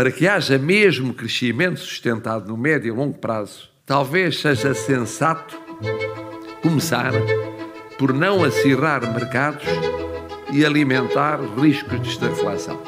[0.00, 5.60] para que haja mesmo crescimento sustentado no médio e longo prazo, talvez seja sensato
[6.62, 7.12] começar
[7.98, 9.62] por não acirrar mercados
[10.54, 12.80] e alimentar riscos de estagflação.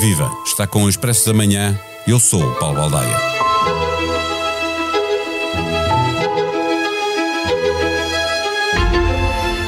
[0.00, 0.28] Viva!
[0.44, 1.78] Está com o Expresso da Manhã.
[2.04, 3.16] Eu sou o Paulo Baldaia.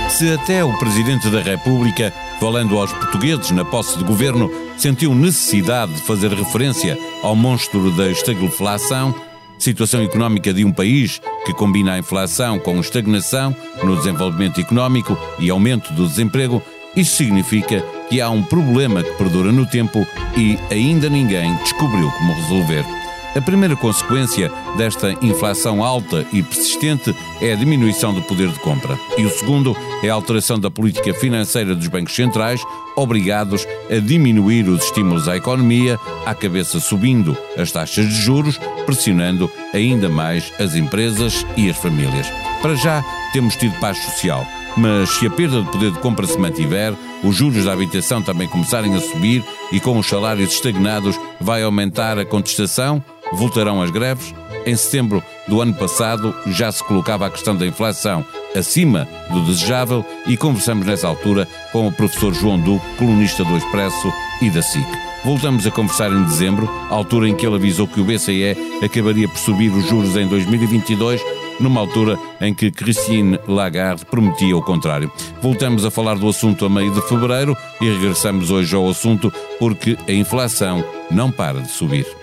[0.09, 5.93] Se até o Presidente da República, falando aos portugueses na posse de governo, sentiu necessidade
[5.93, 9.15] de fazer referência ao monstro da estagflação,
[9.59, 13.55] situação económica de um país que combina a inflação com estagnação
[13.85, 16.63] no desenvolvimento económico e aumento do desemprego,
[16.97, 20.05] isso significa que há um problema que perdura no tempo
[20.37, 23.00] e ainda ninguém descobriu como resolver.
[23.35, 28.99] A primeira consequência desta inflação alta e persistente é a diminuição do poder de compra.
[29.17, 32.61] E o segundo é a alteração da política financeira dos bancos centrais,
[32.97, 39.51] obrigados a diminuir os estímulos à economia, à cabeça subindo as taxas de juros, pressionando
[39.73, 42.27] ainda mais as empresas e as famílias.
[42.61, 44.47] Para já, temos tido paz social
[44.77, 48.49] mas se a perda de poder de compra se mantiver, os juros da habitação também
[48.49, 53.03] começarem a subir e com os salários estagnados vai aumentar a contestação,
[53.33, 54.35] voltarão as greves.
[54.65, 58.25] Em setembro do ano passado já se colocava a questão da inflação
[58.57, 64.13] acima do desejável e conversamos nessa altura com o professor João Duque, colunista do Expresso
[64.43, 64.87] e da SIC.
[65.25, 69.39] Voltamos a conversar em dezembro, altura em que ele avisou que o BCE acabaria por
[69.39, 71.21] subir os juros em 2022
[71.61, 75.13] numa altura em que Christine Lagarde prometia o contrário.
[75.43, 79.97] Voltamos a falar do assunto a meio de fevereiro e regressamos hoje ao assunto porque
[80.09, 82.20] a inflação não para de subir.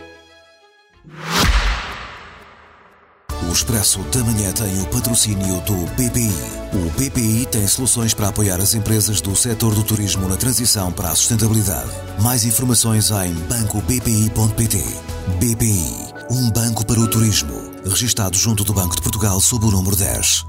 [3.58, 6.30] Expresso da Manhã tem o patrocínio do BPI.
[6.74, 11.10] O BPI tem soluções para apoiar as empresas do setor do turismo na transição para
[11.10, 11.90] a sustentabilidade.
[12.22, 14.78] Mais informações em bancobpi.pt.
[15.40, 15.90] BPI,
[16.30, 20.46] um banco para o turismo registado junto do Banco de Portugal sob o número 10.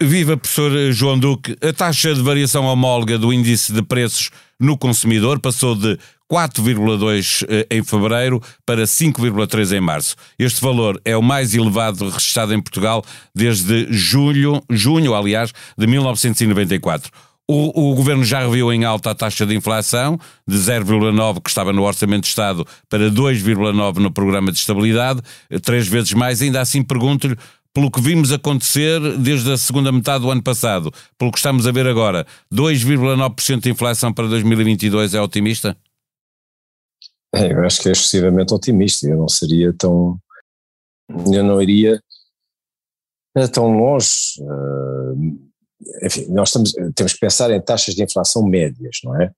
[0.00, 1.58] Viva, professor João Duque.
[1.60, 5.98] A taxa de variação homóloga do índice de preços no consumidor passou de
[6.30, 10.14] 4,2 eh, em fevereiro para 5,3 em março.
[10.38, 13.04] Este valor é o mais elevado registrado em Portugal
[13.34, 17.10] desde julho, junho, aliás, de 1994.
[17.48, 21.72] O, o, governo já reviu em alta a taxa de inflação, de 0,9 que estava
[21.72, 25.20] no Orçamento de Estado para 2,9 no Programa de Estabilidade,
[25.60, 26.40] três vezes mais.
[26.40, 27.36] Ainda assim, pergunto-lhe,
[27.74, 31.72] pelo que vimos acontecer desde a segunda metade do ano passado, pelo que estamos a
[31.72, 32.24] ver agora,
[32.54, 35.76] 2,9% de inflação para 2022 é otimista?
[37.34, 39.08] É, eu acho que é excessivamente otimista.
[39.08, 40.18] Eu não seria tão.
[41.32, 42.00] Eu não iria
[43.52, 44.40] tão longe.
[44.40, 45.50] Uh
[46.02, 49.30] enfim, nós estamos, temos que pensar em taxas de inflação médias, não é?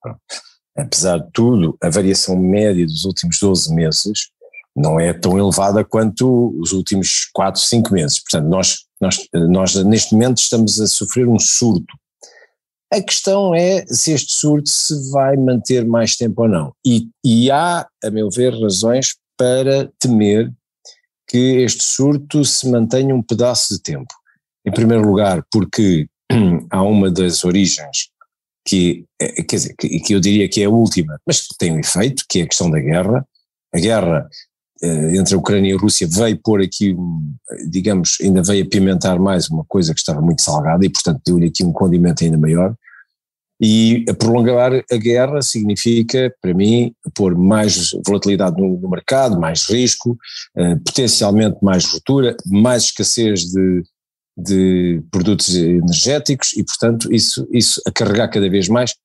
[0.77, 4.31] Apesar de tudo, a variação média dos últimos 12 meses
[4.75, 8.21] não é tão elevada quanto os últimos 4, 5 meses.
[8.21, 11.95] Portanto, nós, nós, nós neste momento estamos a sofrer um surto.
[12.93, 16.75] A questão é se este surto se vai manter mais tempo ou não.
[16.85, 20.53] E, e há, a meu ver, razões para temer
[21.27, 24.13] que este surto se mantenha um pedaço de tempo.
[24.67, 26.07] Em primeiro lugar, porque
[26.71, 28.11] há uma das origens
[28.63, 31.73] que, é, quer dizer, que, que eu diria que é a última, mas que tem
[31.73, 33.27] um efeito, que é a questão da guerra.
[33.75, 34.29] A guerra
[34.83, 36.95] eh, entre a Ucrânia e a Rússia veio pôr aqui,
[37.71, 41.65] digamos, ainda veio apimentar mais uma coisa que estava muito salgada e, portanto, deu-lhe aqui
[41.65, 42.77] um condimento ainda maior.
[43.65, 50.19] E prolongar a guerra significa, para mim, pôr mais volatilidade no, no mercado, mais risco,
[50.57, 53.83] eh, potencialmente mais ruptura, mais escassez de,
[54.37, 58.97] de produtos energéticos e, portanto, isso, isso a carregar cada vez mais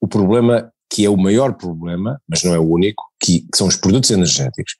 [0.00, 3.68] o problema que é o maior problema, mas não é o único, que, que são
[3.68, 4.74] os produtos energéticos.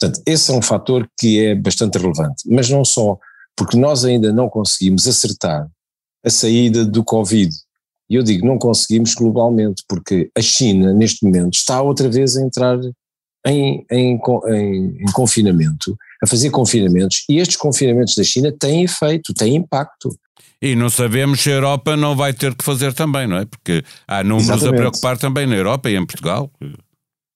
[0.00, 3.18] Portanto, esse é um fator que é bastante relevante, mas não só,
[3.54, 5.68] porque nós ainda não conseguimos acertar
[6.24, 7.54] a saída do Covid.
[8.12, 12.42] E eu digo não conseguimos globalmente, porque a China, neste momento, está outra vez a
[12.42, 12.78] entrar
[13.46, 19.32] em, em, em, em confinamento a fazer confinamentos e estes confinamentos da China têm efeito,
[19.32, 20.14] têm impacto.
[20.60, 23.46] E não sabemos se a Europa não vai ter que fazer também, não é?
[23.46, 24.74] Porque há números Exatamente.
[24.74, 26.52] a preocupar também na Europa e em Portugal.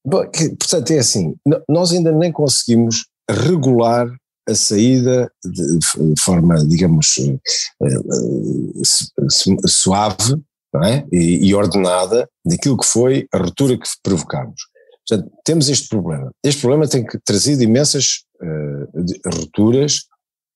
[0.06, 0.24] Bom,
[0.58, 1.34] portanto, é assim,
[1.66, 4.06] nós ainda nem conseguimos regular
[4.46, 7.38] a saída de, forma, digamos, eh,
[7.82, 10.36] eh, suave
[10.84, 11.04] é?
[11.12, 14.62] e, e ordenada daquilo que foi a ruptura que provocámos.
[15.08, 16.30] Portanto, temos este problema.
[16.42, 20.04] Este problema tem trazido imensas uh, rupturas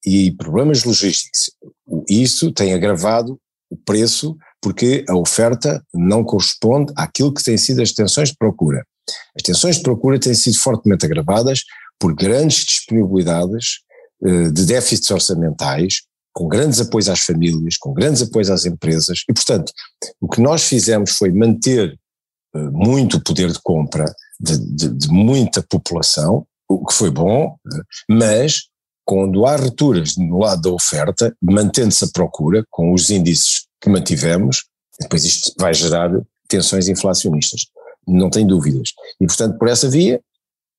[0.05, 1.50] e problemas logísticos.
[2.08, 3.38] Isso tem agravado
[3.70, 8.84] o preço porque a oferta não corresponde àquilo que têm sido as tensões de procura.
[9.37, 11.64] As tensões de procura têm sido fortemente agravadas
[11.99, 13.81] por grandes disponibilidades
[14.22, 16.02] eh, de déficits orçamentais,
[16.32, 19.73] com grandes apoios às famílias, com grandes apoios às empresas, e portanto,
[20.21, 21.99] o que nós fizemos foi manter
[22.55, 24.05] eh, muito poder de compra
[24.38, 28.69] de, de, de muita população, o que foi bom, eh, mas
[29.05, 34.65] quando há rupturas no lado da oferta, mantendo-se a procura, com os índices que mantivemos,
[35.00, 36.11] depois isto vai gerar
[36.47, 37.67] tensões inflacionistas,
[38.06, 38.91] não tem dúvidas.
[39.21, 40.21] E portanto, por essa via,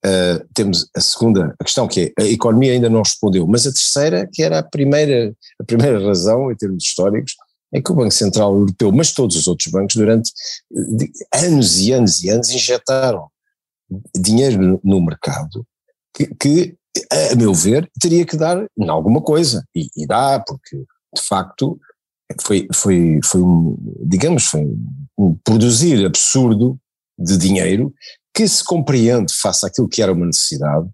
[0.06, 3.72] uh, temos a segunda a questão, que é a economia ainda não respondeu, mas a
[3.72, 7.36] terceira, que era a primeira, a primeira razão, em termos históricos,
[7.74, 10.32] é que o Banco Central Europeu, mas todos os outros bancos, durante
[11.34, 13.30] anos e anos e anos, injetaram
[14.16, 15.66] dinheiro no mercado
[16.14, 16.76] que, que
[17.32, 20.78] a meu ver, teria que dar em alguma coisa, e, e dá, porque
[21.16, 21.80] de facto
[22.42, 24.62] foi, foi, foi um, digamos, foi
[25.18, 26.78] um produzir absurdo
[27.18, 27.94] de dinheiro
[28.34, 30.88] que se compreende face àquilo que era uma necessidade,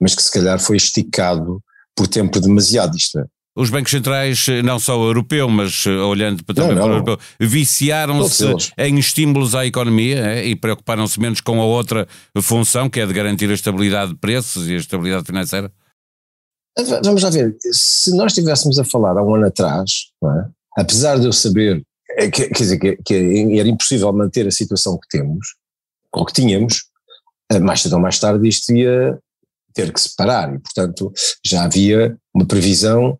[0.00, 1.62] mas que se calhar foi esticado
[1.96, 2.96] por tempo demasiado.
[2.96, 3.24] Isto é,
[3.56, 6.82] os bancos centrais, não só o europeu, mas eh, olhando também não, não.
[6.82, 8.44] para o europeu, viciaram-se
[8.76, 12.08] em estímulos à economia é, e preocuparam-se menos com a outra
[12.42, 15.70] função, que é de garantir a estabilidade de preços e a estabilidade financeira?
[17.04, 20.80] Vamos lá ver, se nós estivéssemos a falar há um ano atrás, é?
[20.80, 21.80] apesar de eu saber
[22.18, 25.54] eh, que, quer dizer, que, que, era impossível manter a situação que temos,
[26.14, 26.84] ou que tínhamos,
[27.50, 29.18] eh, mais cedo ou mais tarde isto ia
[29.72, 31.12] ter que se parar e, portanto,
[31.44, 33.18] já havia uma previsão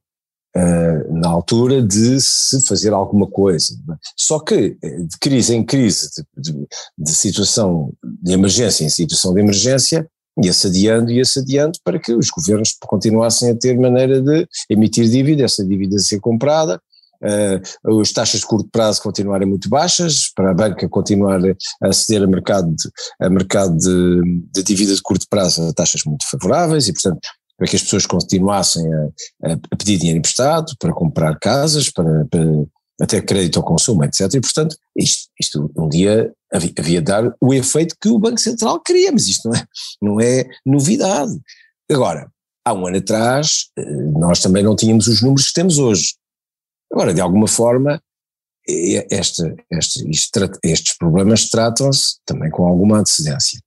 [0.57, 3.77] uh, na altura de se fazer alguma coisa.
[4.17, 7.93] Só que eh, de crise em crise, de, de, de situação
[8.23, 10.09] de emergência em situação de emergência,
[10.43, 15.45] ia-se adiando, ia-se adiando para que os governos continuassem a ter maneira de emitir dívida,
[15.45, 16.81] essa dívida ser comprada,
[17.25, 21.41] uh, as taxas de curto prazo continuarem muito baixas, para a banca continuar
[21.83, 22.89] a aceder a mercado, de,
[23.21, 27.21] a mercado de, de dívida de curto prazo a taxas muito favoráveis e, portanto,
[27.57, 28.85] para que as pessoas continuassem
[29.45, 32.45] a, a pedir dinheiro emprestado para comprar casas, para, para
[33.01, 34.33] até crédito ao consumo, etc.
[34.35, 38.41] E, portanto, isto, isto um dia havia, havia de dar o efeito que o Banco
[38.41, 39.67] Central queria, mas isto não é,
[40.03, 41.33] não é novidade.
[41.91, 42.29] Agora,
[42.65, 43.85] há um ano atrás, eh,
[44.17, 46.15] nós também não tínhamos os números que temos hoje.
[46.95, 48.01] Agora, de alguma forma,
[48.69, 50.09] este, este,
[50.63, 53.59] estes problemas tratam-se também com alguma antecedência.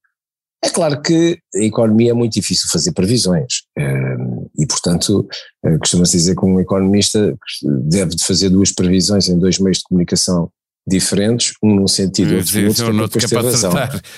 [0.63, 5.27] É claro que a economia é muito difícil fazer previsões ehm, e, portanto,
[5.65, 9.83] eh, costuma-se dizer que um economista deve de fazer duas previsões em dois meios de
[9.83, 10.50] comunicação
[10.88, 13.19] diferentes, um num sentido e outro no outro.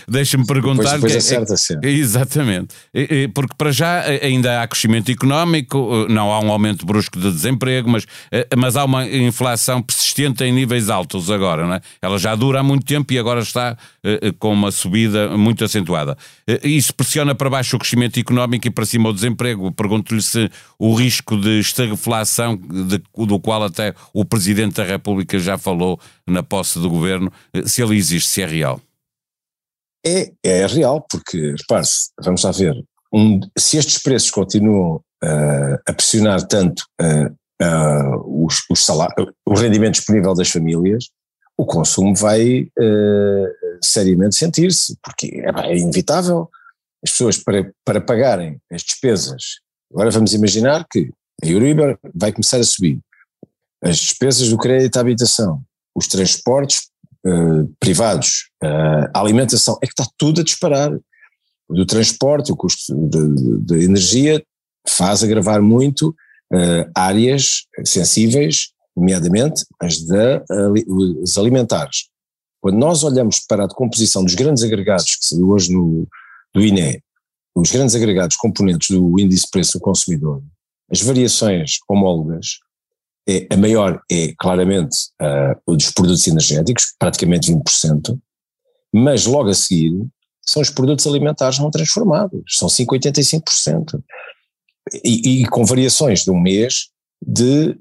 [0.08, 0.84] Deixa-me perguntar.
[0.84, 1.90] Depois, depois que, acerta sempre.
[1.90, 2.76] Exatamente.
[3.34, 8.06] Porque para já ainda há crescimento económico, não há um aumento brusco de desemprego, mas,
[8.56, 11.82] mas há uma inflação persistente em níveis altos agora, não é?
[12.02, 13.76] Ela já dura há muito tempo e agora está
[14.38, 16.16] com uma subida muito acentuada.
[16.64, 19.72] Isso pressiona para baixo o crescimento económico e para cima o desemprego.
[19.72, 25.58] Pergunto-lhe se o risco de estagflação, de, do qual até o Presidente da República já
[25.58, 28.82] falou na posse do governo, eh, se ele existe, se é real.
[30.06, 32.84] É, é real, porque, repare-se, vamos lá ver,
[33.14, 39.54] um, se estes preços continuam uh, a pressionar tanto uh, uh, os, os, salários, o
[39.54, 41.10] rendimento disponível das famílias,
[41.58, 42.72] o consumo vai
[43.84, 46.50] seriamente sentir-se, porque é, é, inevitável.
[47.04, 49.60] As pessoas, para, para pagarem as despesas,
[49.92, 51.12] agora vamos imaginar que
[51.44, 53.00] a Euribor vai começar a subir,
[53.82, 55.62] as despesas do crédito à habitação,
[56.00, 56.88] os transportes
[57.26, 60.98] uh, privados, uh, a alimentação, é que está tudo a disparar.
[61.70, 64.44] Do transporte, o custo da energia
[64.88, 70.44] faz agravar muito uh, áreas sensíveis, nomeadamente as, da,
[71.38, 72.10] alimentares.
[72.60, 76.08] Quando nós olhamos para a decomposição dos grandes agregados que saiu hoje no,
[76.54, 77.04] do INE,
[77.56, 80.42] os grandes agregados componentes do índice de preço do consumidor,
[80.92, 82.60] as variações homólogas
[83.30, 88.18] é, a maior é claramente uh, o dos produtos energéticos, praticamente 20%,
[88.92, 89.94] mas logo a seguir
[90.42, 94.02] são os produtos alimentares não transformados, são 5,85%.
[95.04, 96.88] E, e com variações de um mês
[97.24, 97.76] de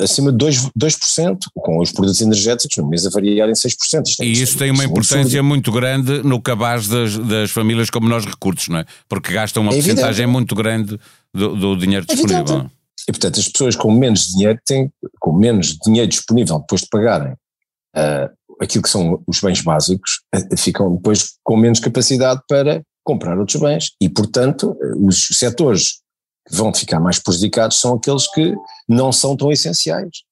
[0.00, 4.06] acima de 2%, 2% com os produtos energéticos no mês a variar em 6%.
[4.06, 7.88] Isto é, e isso tem uma é importância muito grande no cabaz das, das famílias
[7.88, 8.84] com menores recursos, não é?
[9.08, 10.98] Porque gastam uma é porcentagem muito grande
[11.32, 12.70] do, do dinheiro é disponível.
[13.08, 17.32] E, portanto, as pessoas com menos dinheiro têm, com menos dinheiro disponível depois de pagarem
[17.32, 23.38] uh, aquilo que são os bens básicos, uh, ficam depois com menos capacidade para comprar
[23.38, 23.90] outros bens.
[24.00, 26.00] E, portanto, os setores
[26.48, 28.54] que vão ficar mais prejudicados são aqueles que
[28.88, 30.22] não são tão essenciais.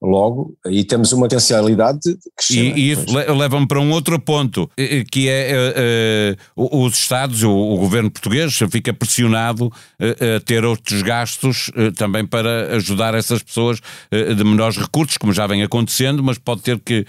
[0.00, 2.76] Logo, aí temos uma potencialidade de crescer.
[2.76, 4.70] E, e isso leva-me para um outro ponto,
[5.10, 11.02] que é uh, os Estados, o, o, governo português fica pressionado uh, a ter outros
[11.02, 16.62] gastos também para ajudar essas pessoas de menores recursos, como já vem acontecendo, mas pode
[16.62, 17.04] ter que,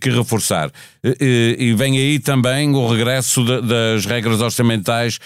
[0.00, 0.70] que reforçar.
[1.02, 5.18] E vem aí também o regresso de, das regras orçamentais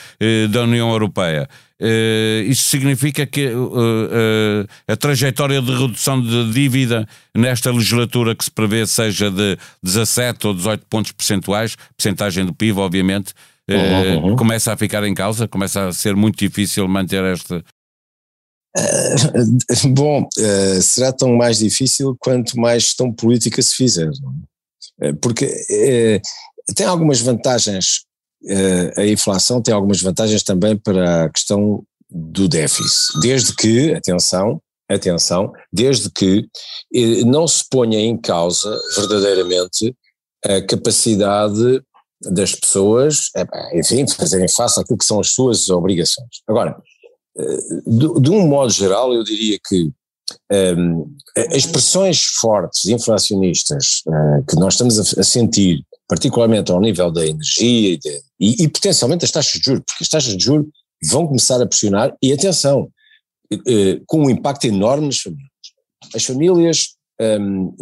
[0.51, 1.49] da União Europeia.
[1.81, 8.45] Uh, isto significa que uh, uh, a trajetória de redução de dívida nesta legislatura que
[8.45, 13.33] se prevê seja de 17 ou 18 pontos percentuais, percentagem do PIB, obviamente,
[13.71, 14.37] uhum, uhum.
[14.37, 17.65] começa a ficar em causa, começa a ser muito difícil manter esta.
[19.91, 20.29] bom,
[20.83, 24.11] será tão mais difícil quanto mais gestão política se fizer,
[25.01, 25.13] é?
[25.13, 25.47] porque
[26.75, 28.08] tem algumas vantagens
[28.97, 35.53] a inflação tem algumas vantagens também para a questão do déficit, desde que, atenção, atenção,
[35.73, 36.49] desde que
[36.95, 39.95] eh, não se ponha em causa verdadeiramente
[40.45, 41.83] a capacidade
[42.23, 43.31] das pessoas,
[43.75, 46.29] enfim, fazerem face àquilo que são as suas obrigações.
[46.49, 46.77] Agora,
[47.37, 49.91] eh, de, um modo geral, eu diria que
[50.51, 57.13] um, ehm, as pressões fortes inflacionistas uh, que nós estamos a sentir particularmente ao nível
[57.13, 60.43] da energia e, de, e, e, potencialmente as taxas de juros, porque as taxas de
[60.43, 60.67] juros
[61.11, 62.91] vão começar a pressionar, e atenção,
[63.51, 65.49] eh, com um impacto enorme nas famílias.
[66.15, 66.89] As famílias,
[67.21, 67.75] um,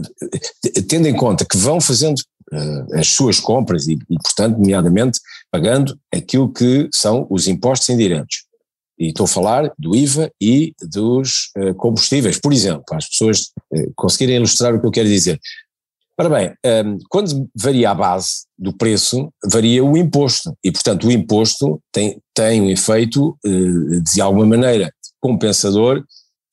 [0.88, 2.18] tendo em conta que vão fazendo
[2.52, 8.45] uh, as suas compras e, e, portanto, nomeadamente, pagando aquilo que são os impostos indiretos.
[8.99, 13.52] E estou a falar do IVA e dos uh, combustíveis, por exemplo, para as pessoas
[13.95, 15.38] conseguirem ilustrar o que eu quero dizer.
[16.18, 16.54] Ora bem,
[16.87, 22.18] um, quando varia a base do preço, varia o imposto, e portanto o imposto tem,
[22.32, 26.02] tem um efeito, uh, de alguma maneira, compensador,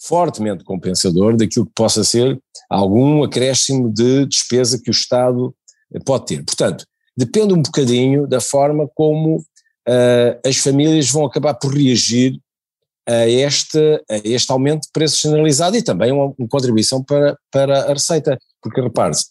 [0.01, 2.37] fortemente compensador daquilo que possa ser
[2.69, 5.55] algum acréscimo de despesa que o Estado
[5.93, 6.43] eh, pode ter.
[6.43, 12.37] Portanto, depende um bocadinho da forma como uh, as famílias vão acabar por reagir
[13.07, 13.79] a este,
[14.09, 18.37] a este aumento de preços generalizado e também uma, uma contribuição para, para a receita.
[18.61, 19.27] Porque repare-se,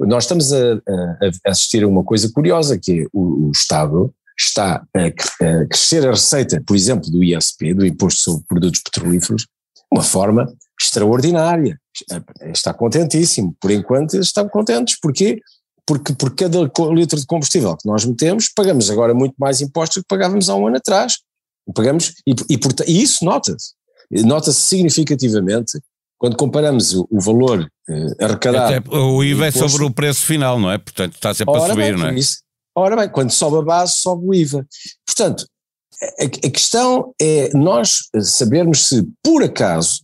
[0.00, 4.86] nós estamos a, a, assistir a uma coisa curiosa, que é o, o Estado está
[4.94, 9.48] a, crescer a receita, por exemplo, do ISP, do Imposto sobre Produtos Petrolíferos, de
[9.90, 11.78] uma forma extraordinária.
[12.42, 13.56] Está contentíssimo.
[13.60, 14.98] Por enquanto estão contentes.
[15.00, 15.40] Porquê?
[15.84, 20.02] Porque por cada litro de combustível que nós metemos, pagamos agora muito mais impostos do
[20.02, 21.16] que pagávamos há um ano atrás.
[21.74, 23.72] Pagamos, e, e, e isso nota-se.
[24.10, 25.80] Nota-se significativamente
[26.18, 28.74] quando comparamos o, o valor eh, arrecadado.
[28.74, 30.78] Até, o IVA é sobre o preço final, não é?
[30.78, 32.14] Portanto, está sempre a subir, bem, não é?
[32.14, 32.38] Isso,
[32.76, 34.66] ora bem, quando sobe a base, sobe o IVA.
[35.06, 35.46] Portanto,
[36.20, 40.02] a, a questão é nós sabermos se, por acaso,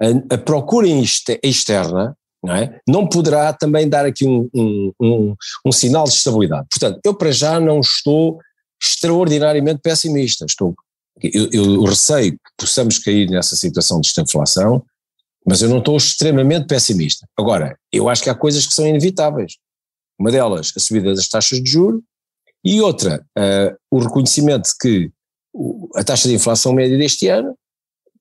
[0.00, 0.86] a, a procura
[1.42, 2.80] externa não, é?
[2.88, 5.34] não poderá também dar aqui um, um, um,
[5.66, 6.66] um, sinal de estabilidade.
[6.70, 8.38] Portanto, eu para já não estou
[8.82, 10.46] extraordinariamente pessimista.
[10.46, 10.74] Estou,
[11.22, 14.82] eu, eu receio que possamos cair nessa situação de estagflação,
[15.46, 17.26] mas eu não estou extremamente pessimista.
[17.36, 19.56] Agora, eu acho que há coisas que são inevitáveis.
[20.18, 22.02] Uma delas, a subida das taxas de juros,
[22.64, 25.10] e outra, uh, o reconhecimento que
[25.96, 27.56] a taxa de inflação média deste ano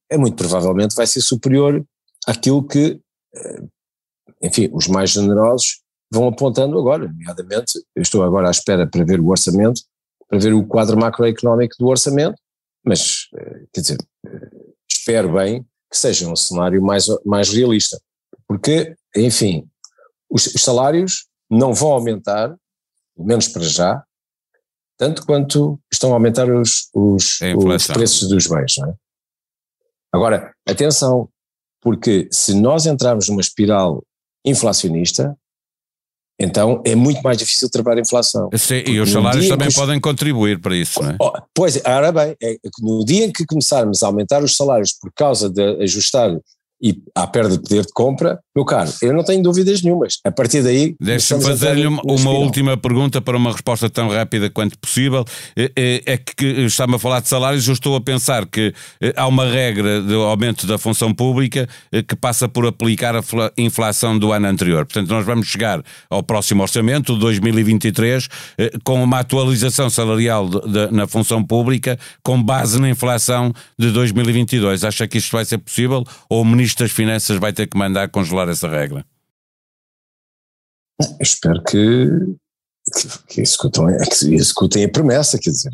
[0.09, 1.85] é muito provavelmente vai ser superior
[2.25, 3.01] àquilo que,
[3.35, 3.69] uh,
[4.41, 9.19] enfim, os mais generosos vão apontando agora, nomeadamente, eu estou agora à espera para ver
[9.19, 9.81] o orçamento,
[10.27, 12.39] para ver o quadro macroeconómico do orçamento,
[12.83, 13.97] mas, uh, quer dizer,
[14.89, 17.99] espero bem que seja um cenário mais, mais realista.
[18.47, 19.67] Porque, enfim,
[20.29, 22.49] os, os salários não vão aumentar,
[23.15, 24.03] pelo menos para já,
[24.97, 28.77] tanto quanto estão a aumentar os, os, os preços dos bens.
[28.77, 28.93] É?
[30.11, 31.29] Agora, atenção,
[31.81, 34.03] porque se nós entrarmos numa espiral
[34.45, 35.37] inflacionista,
[36.39, 38.49] então é muito mais difícil trabalhar a inflação.
[38.55, 39.75] Sim, e os salários também os...
[39.75, 41.15] podem contribuir para isso, não é?
[41.19, 45.11] Oh, pois, ora bem, é no dia em que começarmos a aumentar os salários por
[45.13, 46.31] causa de ajustar
[46.81, 50.17] e à perda de poder de compra, meu caro, eu não tenho dúvidas nenhumas.
[50.23, 50.95] A partir daí.
[50.99, 55.25] Deixa-me fazer-lhe uma, uma última pergunta para uma resposta tão rápida quanto possível.
[55.55, 59.13] É, é, é que está-me a falar de salários, eu estou a pensar que é,
[59.15, 63.21] há uma regra de aumento da função pública é, que passa por aplicar a
[63.57, 64.85] inflação do ano anterior.
[64.85, 70.91] Portanto, nós vamos chegar ao próximo orçamento, 2023, é, com uma atualização salarial de, de,
[70.91, 74.83] na função pública com base na inflação de 2022.
[74.83, 76.03] Acha que isto vai ser possível?
[76.29, 79.03] Ou o Ministro Ministro das Finanças vai ter que mandar congelar essa regra?
[80.99, 82.07] Eu espero que,
[82.93, 85.71] que, que, executem, que executem a promessa, quer dizer,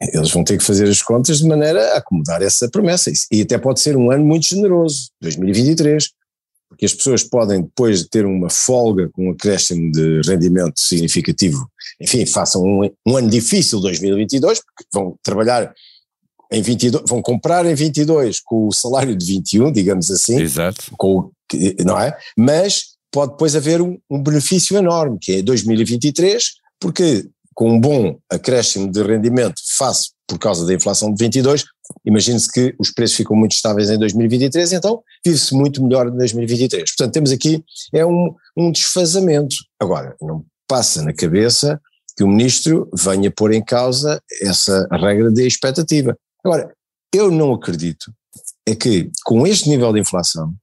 [0.00, 3.10] eles vão ter que fazer as contas de maneira a acomodar essa promessa.
[3.32, 6.10] E até pode ser um ano muito generoso, 2023.
[6.68, 11.68] porque as pessoas podem depois ter uma folga com um acréscimo de rendimento significativo,
[12.00, 15.74] enfim, façam um, um ano difícil 2022, porque vão trabalhar
[16.50, 20.40] em 22, vão comprar em 22 com o salário de 21, digamos assim.
[20.40, 20.86] Exato.
[20.96, 21.30] Com,
[21.84, 22.16] não é?
[22.36, 28.16] Mas pode depois haver um, um benefício enorme, que é 2023, porque com um bom
[28.30, 31.64] acréscimo de rendimento face por causa da inflação de 22,
[32.06, 36.88] imagine-se que os preços ficam muito estáveis em 2023, então vive-se muito melhor em 2023.
[36.90, 39.56] Portanto, temos aqui é um, um desfazamento.
[39.80, 41.80] Agora, não passa na cabeça
[42.16, 46.16] que o ministro venha pôr em causa essa regra de expectativa.
[46.48, 46.74] Agora,
[47.14, 48.10] eu não acredito
[48.66, 50.54] é que com este nível de inflação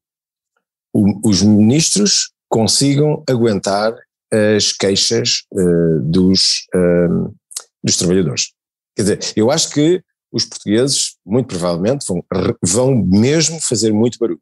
[0.91, 3.95] o, os ministros consigam aguentar
[4.31, 7.35] as queixas uh, dos, uh,
[7.83, 8.51] dos trabalhadores.
[8.95, 10.01] Quer dizer, eu acho que
[10.31, 12.23] os portugueses, muito provavelmente, vão,
[12.63, 14.41] vão mesmo fazer muito barulho.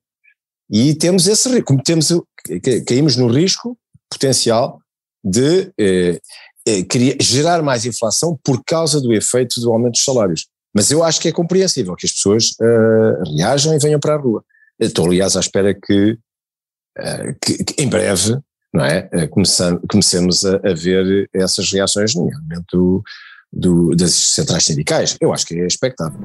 [0.71, 2.07] E temos esse risco, temos,
[2.87, 3.77] caímos no risco
[4.09, 4.79] potencial
[5.21, 6.19] de eh,
[6.65, 10.47] eh, criar, gerar mais inflação por causa do efeito do aumento dos salários.
[10.73, 14.17] Mas eu acho que é compreensível que as pessoas uh, reajam e venham para a
[14.17, 14.43] rua.
[14.79, 16.17] Estou, aliás, à espera que,
[16.97, 18.39] uh, que, que em breve
[18.73, 19.07] não é?
[19.13, 23.03] Uh, comecemos a, a, ver essas reações, nomeadamente do,
[23.51, 25.15] do, das centrais sindicais.
[25.21, 26.19] Eu acho que é expectável.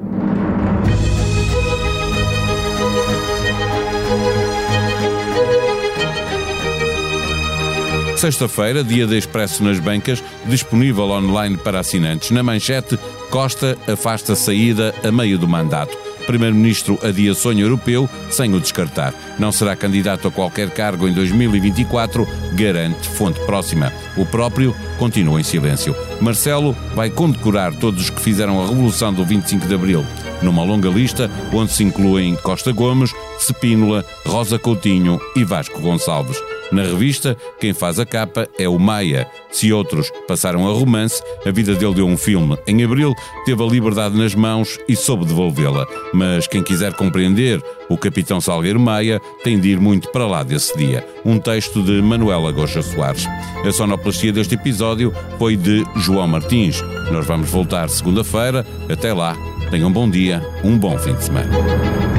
[8.19, 12.31] Sexta-feira, dia de Expresso nas bancas, disponível online para assinantes.
[12.31, 12.99] Na manchete,
[13.29, 15.97] Costa afasta saída a meio do mandato.
[16.29, 19.15] Primeiro-Ministro adia sonho europeu sem o descartar.
[19.39, 23.91] Não será candidato a qualquer cargo em 2024, garante fonte próxima.
[24.15, 25.95] O próprio continua em silêncio.
[26.21, 30.05] Marcelo vai condecorar todos os que fizeram a revolução do 25 de Abril,
[30.43, 36.37] numa longa lista onde se incluem Costa Gomes, Cepínola, Rosa Coutinho e Vasco Gonçalves.
[36.71, 39.27] Na revista, quem faz a capa é o Maia.
[39.51, 42.57] Se outros passaram a romance, a vida dele deu um filme.
[42.67, 43.13] Em abril,
[43.45, 45.85] teve a liberdade nas mãos e soube devolvê-la.
[46.13, 50.77] Mas quem quiser compreender o Capitão Salgueiro Maia tem de ir muito para lá desse
[50.77, 51.05] dia.
[51.25, 53.25] Um texto de Manuela Goxa Soares.
[53.65, 56.81] A sonoplastia deste episódio foi de João Martins.
[57.11, 58.65] Nós vamos voltar segunda-feira.
[58.89, 59.35] Até lá,
[59.71, 62.18] tenham um bom dia, um bom fim de semana.